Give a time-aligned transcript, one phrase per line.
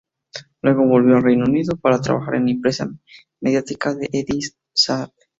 [0.63, 2.89] Luego, volvió al Reino Unido para trabajar en la impresa
[3.39, 5.11] mediática de Eddie Shah.